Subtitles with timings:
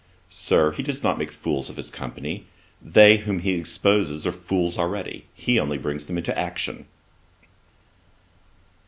[0.29, 2.47] Sir, he does not make fools of his company;
[2.81, 6.87] they whom he exposes are fools already: he only brings them into action.'